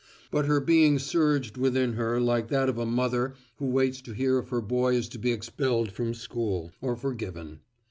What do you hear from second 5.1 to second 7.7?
be expelled from school or forgiven.